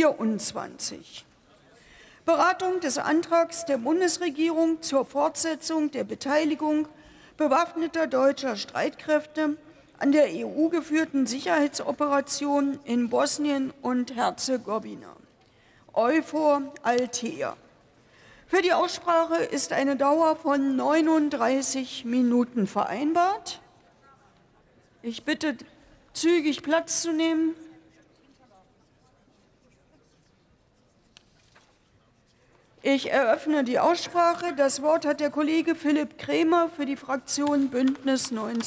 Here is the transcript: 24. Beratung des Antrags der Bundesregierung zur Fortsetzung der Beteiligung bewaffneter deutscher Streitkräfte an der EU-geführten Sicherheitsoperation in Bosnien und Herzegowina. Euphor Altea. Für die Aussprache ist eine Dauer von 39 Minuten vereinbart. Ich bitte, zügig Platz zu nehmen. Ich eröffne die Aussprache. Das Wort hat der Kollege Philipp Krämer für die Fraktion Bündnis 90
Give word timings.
24. 0.00 1.26
Beratung 2.24 2.80
des 2.80 2.96
Antrags 2.96 3.66
der 3.66 3.76
Bundesregierung 3.76 4.80
zur 4.80 5.04
Fortsetzung 5.04 5.90
der 5.90 6.04
Beteiligung 6.04 6.88
bewaffneter 7.36 8.06
deutscher 8.06 8.56
Streitkräfte 8.56 9.58
an 9.98 10.12
der 10.12 10.28
EU-geführten 10.30 11.26
Sicherheitsoperation 11.26 12.80
in 12.84 13.10
Bosnien 13.10 13.74
und 13.82 14.16
Herzegowina. 14.16 15.14
Euphor 15.92 16.62
Altea. 16.82 17.58
Für 18.46 18.62
die 18.62 18.72
Aussprache 18.72 19.36
ist 19.36 19.74
eine 19.74 19.96
Dauer 19.96 20.34
von 20.36 20.76
39 20.76 22.06
Minuten 22.06 22.66
vereinbart. 22.66 23.60
Ich 25.02 25.24
bitte, 25.24 25.58
zügig 26.14 26.62
Platz 26.62 27.02
zu 27.02 27.12
nehmen. 27.12 27.54
Ich 32.82 33.12
eröffne 33.12 33.62
die 33.62 33.78
Aussprache. 33.78 34.54
Das 34.56 34.80
Wort 34.80 35.04
hat 35.04 35.20
der 35.20 35.28
Kollege 35.28 35.74
Philipp 35.74 36.16
Krämer 36.16 36.70
für 36.74 36.86
die 36.86 36.96
Fraktion 36.96 37.68
Bündnis 37.68 38.30
90 38.30 38.58